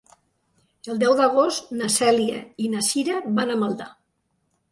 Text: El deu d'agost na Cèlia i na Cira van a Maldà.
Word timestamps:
El 0.93 1.01
deu 1.03 1.11
d'agost 1.19 1.69
na 1.81 1.91
Cèlia 1.97 2.41
i 2.67 2.71
na 2.77 2.83
Cira 2.87 3.21
van 3.41 3.51
a 3.51 3.59
Maldà. 3.65 3.91